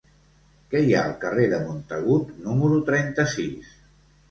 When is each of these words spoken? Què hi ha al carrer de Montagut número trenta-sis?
Què 0.71 0.81
hi 0.85 0.95
ha 0.99 1.03
al 1.09 1.13
carrer 1.25 1.45
de 1.51 1.59
Montagut 1.67 2.33
número 2.49 2.83
trenta-sis? 2.91 3.79